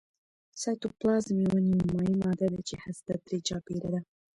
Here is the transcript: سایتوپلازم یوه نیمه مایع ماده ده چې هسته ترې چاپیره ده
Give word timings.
سایتوپلازم 0.61 1.37
یوه 1.45 1.59
نیمه 1.65 1.85
مایع 1.93 2.15
ماده 2.23 2.47
ده 2.53 2.61
چې 2.67 2.75
هسته 2.83 3.13
ترې 3.25 3.37
چاپیره 3.47 3.89
ده 3.93 4.01